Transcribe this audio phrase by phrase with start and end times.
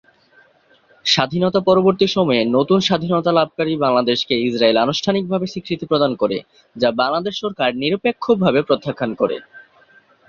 [1.05, 6.37] স্বাধীনতা পরবর্তী সময়ে নতুন স্বাধীনতা লাভকারী বাংলাদেশকে ইসরায়েল আনুষ্ঠানিকভাবে স্বীকৃতি প্রধান করে,
[6.75, 9.37] যা বাংলাদেশ সরকার নিরপেক্ষভাবে প্রত্যাখ্যান করে।